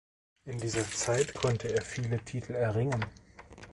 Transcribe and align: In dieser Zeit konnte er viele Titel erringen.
In 0.45 0.57
dieser 0.57 0.83
Zeit 0.89 1.31
konnte 1.35 1.67
er 1.67 1.83
viele 1.83 2.17
Titel 2.25 2.53
erringen. 2.55 3.05